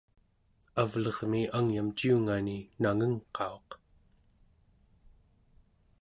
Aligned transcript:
avlermi 0.81 1.41
angyam 1.57 1.89
ciungani 1.97 2.57
nangengqauq 2.81 3.69